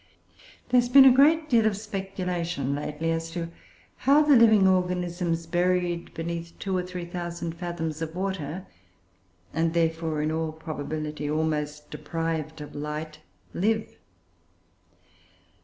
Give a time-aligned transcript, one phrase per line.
[0.69, 3.49] There has been a great deal of speculation lately, as to
[3.97, 8.65] how the living organisms buried beneath two or three thousand fathoms of water,
[9.53, 13.19] and therefore in all probability almost deprived of light,
[13.53, 13.99] live.